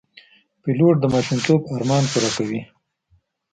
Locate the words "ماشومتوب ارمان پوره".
1.13-2.29